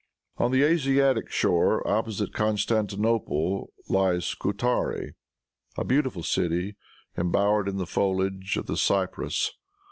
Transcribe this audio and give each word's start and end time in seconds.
On 0.37 0.51
the 0.51 0.63
Asiatic 0.63 1.29
shore, 1.29 1.87
opposite 1.87 2.33
Constantinople, 2.33 3.71
lies 3.87 4.25
Scutari, 4.25 5.13
a 5.77 5.83
beautiful 5.85 6.23
city 6.23 6.75
embowered 7.15 7.67
in 7.69 7.77
the 7.77 7.85
foliage 7.85 8.57
of 8.57 8.65
the 8.65 8.77
cyprus. 8.77 9.51